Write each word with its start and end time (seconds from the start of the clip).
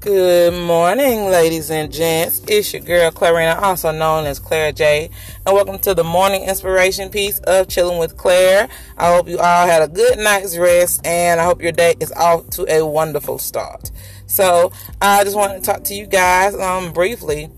Good 0.00 0.54
morning, 0.54 1.26
ladies 1.26 1.70
and 1.70 1.92
gents. 1.92 2.40
It's 2.48 2.72
your 2.72 2.80
girl 2.80 3.10
Clarina, 3.10 3.60
also 3.60 3.90
known 3.90 4.24
as 4.24 4.38
Claire 4.38 4.72
J, 4.72 5.10
and 5.44 5.54
welcome 5.54 5.78
to 5.80 5.92
the 5.92 6.02
morning 6.02 6.44
inspiration 6.44 7.10
piece 7.10 7.38
of 7.40 7.68
Chilling 7.68 7.98
with 7.98 8.16
Claire. 8.16 8.70
I 8.96 9.14
hope 9.14 9.28
you 9.28 9.36
all 9.36 9.66
had 9.66 9.82
a 9.82 9.88
good 9.88 10.18
night's 10.18 10.56
rest, 10.56 11.06
and 11.06 11.38
I 11.38 11.44
hope 11.44 11.60
your 11.60 11.72
day 11.72 11.96
is 12.00 12.12
off 12.12 12.48
to 12.52 12.64
a 12.74 12.86
wonderful 12.86 13.38
start. 13.38 13.90
So, 14.26 14.72
I 15.02 15.22
just 15.22 15.36
want 15.36 15.62
to 15.62 15.70
talk 15.70 15.84
to 15.84 15.94
you 15.94 16.06
guys 16.06 16.54
um, 16.54 16.94
briefly 16.94 17.50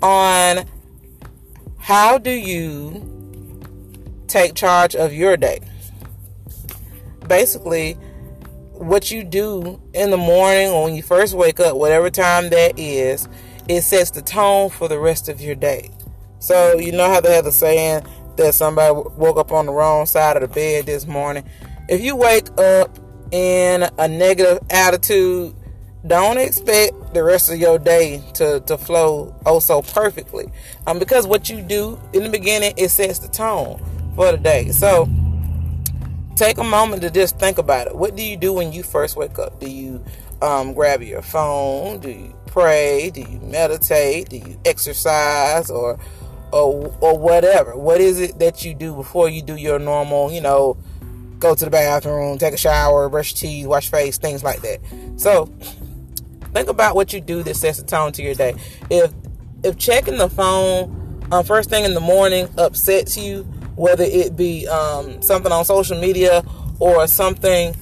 on 0.00 0.66
how 1.78 2.16
do 2.16 2.30
you 2.30 3.60
take 4.28 4.54
charge 4.54 4.94
of 4.94 5.12
your 5.12 5.36
day. 5.36 5.58
Basically, 7.26 7.98
what 8.78 9.10
you 9.10 9.24
do 9.24 9.80
in 9.92 10.10
the 10.10 10.16
morning 10.16 10.68
or 10.68 10.84
when 10.84 10.94
you 10.94 11.02
first 11.02 11.34
wake 11.34 11.58
up, 11.58 11.76
whatever 11.76 12.10
time 12.10 12.48
that 12.50 12.78
is, 12.78 13.28
it 13.68 13.82
sets 13.82 14.10
the 14.10 14.22
tone 14.22 14.70
for 14.70 14.88
the 14.88 14.98
rest 14.98 15.28
of 15.28 15.40
your 15.40 15.54
day. 15.54 15.90
So 16.38 16.78
you 16.78 16.92
know 16.92 17.08
how 17.08 17.20
they 17.20 17.34
have 17.34 17.44
the 17.44 17.52
saying 17.52 18.06
that 18.36 18.54
somebody 18.54 18.94
woke 19.16 19.36
up 19.36 19.50
on 19.50 19.66
the 19.66 19.72
wrong 19.72 20.06
side 20.06 20.36
of 20.36 20.42
the 20.42 20.48
bed 20.48 20.86
this 20.86 21.06
morning. 21.06 21.44
If 21.88 22.00
you 22.00 22.14
wake 22.14 22.48
up 22.58 22.96
in 23.32 23.84
a 23.98 24.06
negative 24.06 24.60
attitude, 24.70 25.54
don't 26.06 26.38
expect 26.38 27.12
the 27.12 27.24
rest 27.24 27.50
of 27.50 27.58
your 27.58 27.78
day 27.78 28.22
to, 28.34 28.60
to 28.60 28.78
flow 28.78 29.34
oh 29.44 29.58
so 29.58 29.82
perfectly. 29.82 30.46
Um, 30.86 31.00
because 31.00 31.26
what 31.26 31.50
you 31.50 31.60
do 31.60 31.98
in 32.12 32.22
the 32.22 32.30
beginning, 32.30 32.74
it 32.76 32.90
sets 32.90 33.18
the 33.18 33.28
tone 33.28 33.82
for 34.14 34.30
the 34.30 34.38
day. 34.38 34.70
So 34.70 35.08
take 36.38 36.58
a 36.58 36.64
moment 36.64 37.02
to 37.02 37.10
just 37.10 37.38
think 37.38 37.58
about 37.58 37.88
it. 37.88 37.96
What 37.96 38.16
do 38.16 38.22
you 38.22 38.36
do 38.36 38.52
when 38.52 38.72
you 38.72 38.82
first 38.82 39.16
wake 39.16 39.38
up? 39.38 39.58
Do 39.60 39.68
you 39.68 40.02
um, 40.40 40.72
grab 40.72 41.02
your 41.02 41.22
phone? 41.22 41.98
Do 41.98 42.10
you 42.10 42.34
pray? 42.46 43.10
Do 43.10 43.20
you 43.20 43.40
meditate? 43.40 44.28
Do 44.28 44.36
you 44.36 44.60
exercise 44.64 45.70
or 45.70 45.98
or 46.52 46.94
or 47.00 47.18
whatever? 47.18 47.76
What 47.76 48.00
is 48.00 48.20
it 48.20 48.38
that 48.38 48.64
you 48.64 48.74
do 48.74 48.94
before 48.94 49.28
you 49.28 49.42
do 49.42 49.56
your 49.56 49.78
normal, 49.78 50.32
you 50.32 50.40
know, 50.40 50.76
go 51.38 51.54
to 51.54 51.64
the 51.64 51.70
bathroom, 51.70 52.38
take 52.38 52.54
a 52.54 52.58
shower, 52.58 53.08
brush 53.08 53.32
your 53.32 53.50
teeth, 53.50 53.66
wash 53.66 53.90
your 53.90 54.00
face, 54.00 54.18
things 54.18 54.44
like 54.44 54.62
that. 54.62 54.80
So 55.16 55.46
think 56.54 56.68
about 56.68 56.94
what 56.94 57.12
you 57.12 57.20
do 57.20 57.42
that 57.42 57.56
sets 57.56 57.78
the 57.78 57.84
tone 57.84 58.12
to 58.12 58.22
your 58.22 58.34
day. 58.34 58.54
If 58.90 59.12
if 59.64 59.76
checking 59.76 60.18
the 60.18 60.28
phone 60.28 60.94
um, 61.30 61.44
first 61.44 61.68
thing 61.68 61.84
in 61.84 61.94
the 61.94 62.00
morning 62.00 62.48
upsets 62.56 63.16
you, 63.16 63.46
whether 63.78 64.02
it 64.04 64.36
be 64.36 64.66
um, 64.66 65.22
something 65.22 65.52
on 65.52 65.64
social 65.64 65.98
media 65.98 66.44
or 66.80 67.06
something 67.06 67.74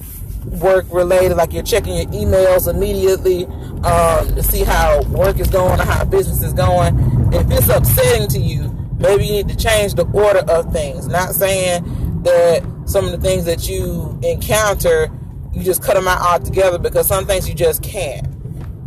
work 0.45 0.85
related, 0.91 1.35
like 1.35 1.51
you're 1.51 1.63
checking 1.63 1.95
your 1.95 2.05
emails 2.05 2.71
immediately 2.71 3.45
um, 3.83 4.35
to 4.35 4.43
see 4.43 4.63
how 4.63 5.01
work 5.09 5.39
is 5.39 5.49
going 5.49 5.79
or 5.79 5.83
how 5.83 6.05
business 6.05 6.43
is 6.43 6.53
going. 6.53 6.95
If 7.33 7.49
it's 7.49 7.67
upsetting 7.67 8.27
to 8.29 8.39
you, 8.39 8.71
maybe 8.99 9.25
you 9.25 9.31
need 9.33 9.49
to 9.49 9.55
change 9.57 9.95
the 9.95 10.05
order 10.13 10.39
of 10.47 10.71
things. 10.71 11.07
Not 11.07 11.33
saying 11.33 11.83
that 12.23 12.63
some 12.85 13.05
of 13.05 13.11
the 13.11 13.17
things 13.17 13.45
that 13.45 13.67
you 13.67 14.19
encounter, 14.23 15.09
you 15.51 15.63
just 15.63 15.83
cut 15.83 15.95
them 15.95 16.07
out 16.07 16.21
altogether 16.21 16.77
because 16.77 17.07
some 17.07 17.25
things 17.25 17.49
you 17.49 17.55
just 17.55 17.81
can't. 17.81 18.25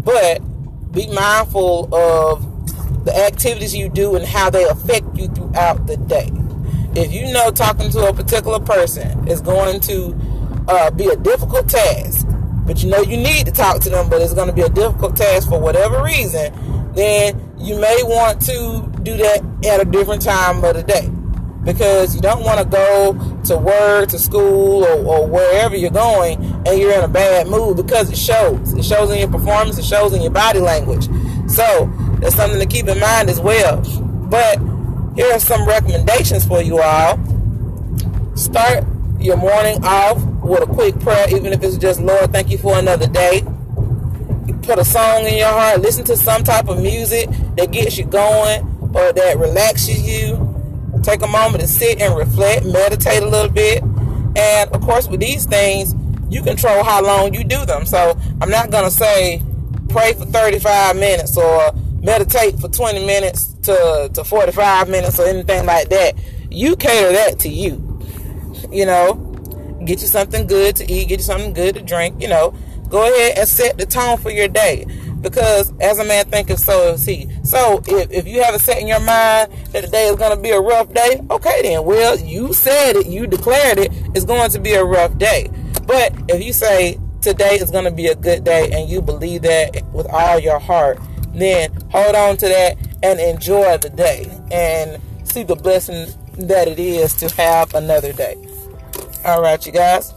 But 0.05 0.38
be 0.92 1.08
mindful 1.08 1.92
of 1.92 3.05
the 3.05 3.16
activities 3.16 3.75
you 3.75 3.88
do 3.88 4.14
and 4.14 4.25
how 4.25 4.48
they 4.48 4.64
affect 4.64 5.16
you 5.16 5.27
throughout 5.28 5.86
the 5.88 5.97
day 5.97 6.31
if 6.95 7.13
you 7.13 7.33
know 7.33 7.51
talking 7.51 7.91
to 7.91 8.09
a 8.09 8.13
particular 8.13 8.61
person 8.61 9.29
is 9.29 9.41
going 9.41 9.81
to 9.81 10.17
uh, 10.69 10.91
be 10.91 11.07
a 11.07 11.17
difficult 11.17 11.69
task, 11.69 12.27
but 12.67 12.83
you 12.83 12.91
know 12.91 13.01
you 13.03 13.17
need 13.17 13.47
to 13.47 13.53
talk 13.53 13.81
to 13.83 13.91
them, 13.91 14.09
but 14.09 14.21
it's 14.21 14.35
going 14.35 14.49
to 14.49 14.55
be 14.55 14.63
a 14.63 14.69
difficult 14.69 15.17
task 15.17 15.49
for 15.49 15.61
whatever 15.61 16.03
reason, 16.03 16.53
then 16.95 17.53
you 17.59 17.79
may 17.79 17.99
want 18.03 18.41
to 18.43 18.91
do 19.03 19.17
that 19.17 19.45
at 19.67 19.81
a 19.81 19.84
different 19.84 20.23
time 20.23 20.65
of 20.65 20.75
the 20.75 20.83
day 20.83 21.09
because 21.65 22.15
you 22.15 22.21
don't 22.21 22.43
want 22.43 22.59
to 22.59 22.65
go 22.65 23.12
to 23.45 23.56
work, 23.56 24.09
to 24.09 24.19
school, 24.19 24.84
or, 24.84 25.05
or, 25.05 25.27
wherever 25.27 25.77
you're 25.77 25.91
going 25.91 26.43
and 26.67 26.81
you're 26.81 26.93
in 26.93 27.05
a 27.05 27.09
bad 27.09 27.47
mood 27.49 27.77
because 27.77 28.11
it 28.11 28.17
shows. 28.17 28.73
It 28.73 28.84
shows 28.84 29.11
in 29.11 29.19
your 29.19 29.31
performance, 29.31 29.79
it 29.79 29.84
shows 29.84 30.15
in 30.15 30.23
your 30.23 30.31
body 30.31 30.59
language. 30.59 31.05
So 31.49 31.93
that's 32.21 32.34
something 32.34 32.59
to 32.59 32.67
keep 32.67 32.89
in 32.89 32.99
mind 32.99 33.29
as 33.29 33.41
well. 33.41 33.83
But 34.31 34.59
here 35.20 35.34
are 35.34 35.38
some 35.38 35.66
recommendations 35.69 36.47
for 36.47 36.62
you 36.62 36.81
all. 36.81 37.19
Start 38.34 38.84
your 39.19 39.36
morning 39.36 39.84
off 39.84 40.25
with 40.42 40.62
a 40.62 40.66
quick 40.66 40.98
prayer, 41.00 41.26
even 41.28 41.53
if 41.53 41.62
it's 41.62 41.76
just, 41.76 42.00
Lord, 42.00 42.32
thank 42.32 42.48
you 42.48 42.56
for 42.56 42.78
another 42.78 43.06
day. 43.06 43.42
Put 44.62 44.78
a 44.78 44.84
song 44.84 45.26
in 45.26 45.36
your 45.36 45.48
heart, 45.48 45.82
listen 45.82 46.06
to 46.06 46.16
some 46.16 46.42
type 46.42 46.69
of 46.69 46.81
music 46.81 47.28
that 47.58 47.70
gets 47.70 47.98
you 47.98 48.06
going 48.06 48.62
or 48.94 49.12
that 49.12 49.36
relaxes 49.36 50.00
you. 50.08 50.38
Take 51.03 51.20
a 51.20 51.28
moment 51.28 51.60
to 51.60 51.69
sit 51.69 52.00
and 52.00 52.16
reflect, 52.16 52.64
meditate 52.64 53.22
a 53.22 53.26
little 53.26 53.52
bit. 53.52 53.82
And 54.37 54.70
of 54.70 54.81
course, 54.81 55.06
with 55.06 55.20
these 55.20 55.44
things, 55.44 55.94
you 56.31 56.42
control 56.42 56.82
how 56.82 57.04
long 57.04 57.34
you 57.34 57.44
do 57.44 57.66
them. 57.66 57.84
So 57.84 58.19
I'm 58.41 58.48
not 58.48 58.70
going 58.70 58.84
to 58.84 58.91
say 58.91 59.42
pray 59.91 60.14
for 60.14 60.25
35 60.25 60.97
minutes 60.97 61.37
or 61.37 61.75
meditate 62.00 62.59
for 62.59 62.69
20 62.69 63.06
minutes 63.06 63.55
to, 63.62 64.11
to 64.15 64.25
45 64.25 64.88
minutes 64.88 65.19
or 65.19 65.27
anything 65.27 65.66
like 65.66 65.88
that. 65.91 66.15
You 66.50 66.77
cater 66.77 67.12
that 67.12 67.38
to 67.41 67.49
you. 67.49 67.87
You 68.71 68.87
know, 68.87 69.15
get 69.84 70.00
you 70.00 70.06
something 70.06 70.47
good 70.47 70.77
to 70.77 70.91
eat, 70.91 71.09
get 71.09 71.19
you 71.19 71.25
something 71.25 71.53
good 71.53 71.75
to 71.75 71.83
drink, 71.83 72.21
you 72.21 72.28
know. 72.28 72.55
Go 72.88 73.03
ahead 73.03 73.38
and 73.38 73.49
set 73.49 73.78
the 73.78 73.87
tone 73.87 74.19
for 74.19 74.31
your 74.31 74.49
day. 74.49 74.84
Because 75.21 75.72
as 75.81 75.99
a 75.99 76.05
man 76.05 76.25
thinketh, 76.27 76.61
so 76.61 76.94
is 76.94 77.05
he. 77.05 77.28
So 77.44 77.83
if, 77.87 78.11
if 78.11 78.27
you 78.27 78.43
have 78.43 78.55
it 78.55 78.61
set 78.61 78.78
in 78.78 78.87
your 78.87 79.00
mind 79.00 79.53
that 79.72 79.82
the 79.82 79.88
day 79.88 80.09
is 80.09 80.17
going 80.17 80.34
to 80.34 80.43
be 80.43 80.50
a 80.50 80.61
rough 80.61 80.93
day, 80.93 81.21
okay 81.31 81.62
then. 81.62 81.84
Well, 81.84 82.19
you 82.19 82.53
said 82.53 82.97
it, 82.97 83.06
you 83.06 83.27
declared 83.27 83.78
it, 83.78 83.93
it's 84.15 84.25
going 84.25 84.50
to 84.50 84.59
be 84.59 84.72
a 84.72 84.84
rough 84.84 85.17
day. 85.19 85.50
But 85.87 86.15
if 86.28 86.43
you 86.43 86.53
say 86.53 86.99
today 87.21 87.56
is 87.56 87.71
going 87.71 87.84
to 87.84 87.91
be 87.91 88.06
a 88.06 88.15
good 88.15 88.44
day 88.44 88.71
and 88.72 88.88
you 88.88 89.03
believe 89.03 89.43
that 89.43 89.84
with 89.93 90.06
all 90.06 90.38
your 90.38 90.59
heart, 90.59 90.99
then 91.35 91.73
hold 91.91 92.15
on 92.15 92.37
to 92.39 92.49
that 92.49 92.77
and 93.03 93.21
enjoy 93.21 93.79
the 93.79 93.91
day 93.91 94.31
and 94.51 95.01
see 95.25 95.43
the 95.43 95.57
blessing 95.57 96.09
that 96.39 96.69
it 96.69 96.79
is 96.79 97.15
to 97.15 97.29
have 97.37 97.75
another 97.75 98.13
day. 98.13 98.37
All 99.25 99.43
right, 99.43 99.65
you 99.65 99.73
guys. 99.73 100.15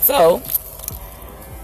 So, 0.00 0.42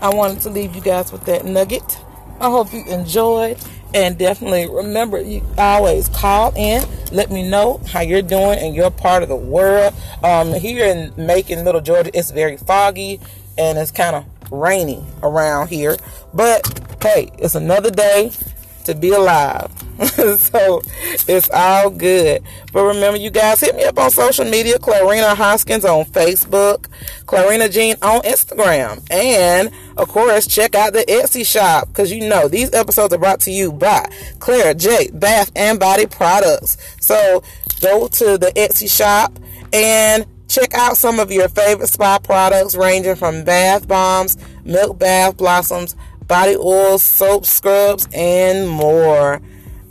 I 0.01 0.15
wanted 0.15 0.43
to 0.43 0.51
leave 0.51 0.75
you 0.75 0.83
guys 0.83 1.13
with 1.13 1.25
that 1.25 1.45
nugget. 1.45 1.99
I 2.41 2.51
hope 2.51 2.73
you 2.73 2.85
enjoyed 2.87 3.59
and 3.95 4.19
definitely 4.19 4.69
remember 4.69 5.21
you 5.21 5.43
always 5.57 6.09
call 6.09 6.53
in 6.57 6.85
let 7.11 7.31
me 7.31 7.49
know 7.49 7.81
how 7.91 8.01
you're 8.01 8.23
doing 8.23 8.59
in 8.59 8.75
your 8.75 8.91
part 8.91 9.23
of 9.23 9.29
the 9.29 9.37
world 9.37 9.95
um, 10.23 10.53
here 10.53 10.85
in 10.85 11.13
macon 11.17 11.65
little 11.65 11.81
georgia 11.81 12.11
it's 12.13 12.31
very 12.31 12.57
foggy 12.57 13.19
and 13.57 13.79
it's 13.79 13.91
kind 13.91 14.15
of 14.15 14.38
rainy 14.51 15.05
around 15.23 15.69
here 15.69 15.97
but 16.35 16.99
hey 17.03 17.31
it's 17.39 17.55
another 17.55 17.91
day 17.91 18.31
to 18.85 18.95
be 18.95 19.11
alive 19.11 19.71
so 20.39 20.81
it's 21.27 21.51
all 21.51 21.91
good. 21.91 22.45
But 22.73 22.85
remember, 22.85 23.19
you 23.19 23.31
guys, 23.31 23.59
hit 23.59 23.75
me 23.75 23.83
up 23.83 23.99
on 23.99 24.11
social 24.11 24.45
media 24.45 24.79
Clarina 24.79 25.35
Hoskins 25.35 25.85
on 25.85 26.05
Facebook, 26.05 26.87
Clarina 27.27 27.69
Jean 27.69 27.97
on 28.01 28.21
Instagram. 28.21 29.05
And 29.11 29.73
of 29.97 30.09
course, 30.09 30.47
check 30.47 30.77
out 30.77 30.93
the 30.93 31.05
Etsy 31.09 31.45
shop 31.45 31.89
because 31.89 32.13
you 32.13 32.29
know 32.29 32.47
these 32.47 32.73
episodes 32.73 33.13
are 33.13 33.19
brought 33.19 33.41
to 33.41 33.51
you 33.51 33.73
by 33.73 34.09
Claire 34.39 34.75
J 34.75 35.11
Bath 35.13 35.51
and 35.57 35.81
Body 35.81 36.07
Products. 36.07 36.77
So 37.01 37.43
go 37.81 38.07
to 38.07 38.39
the 38.39 38.53
Etsy 38.55 38.89
shop 38.89 39.37
and 39.73 40.27
check 40.49 40.75
out 40.75 40.97
some 40.97 41.21
of 41.21 41.31
your 41.31 41.49
favorite 41.49 41.89
spa 41.89 42.19
products 42.19 42.75
ranging 42.75 43.15
from 43.17 43.45
bath 43.45 43.87
bombs, 43.87 44.37
milk 44.65 44.99
bath 44.99 45.37
blossoms, 45.37 45.95
body 46.27 46.57
oils, 46.57 47.03
soap 47.03 47.47
scrubs, 47.47 48.09
and 48.13 48.69
more. 48.69 49.41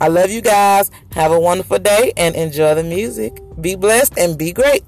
I 0.00 0.08
love 0.08 0.30
you 0.30 0.40
guys. 0.40 0.90
Have 1.12 1.32
a 1.32 1.40
wonderful 1.40 1.78
day 1.78 2.12
and 2.16 2.36
enjoy 2.36 2.74
the 2.74 2.84
music. 2.84 3.40
Be 3.60 3.74
blessed 3.74 4.16
and 4.18 4.38
be 4.38 4.52
great. 4.52 4.84